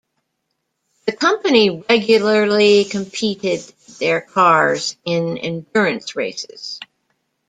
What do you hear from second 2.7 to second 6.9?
competed their cars in endurance races.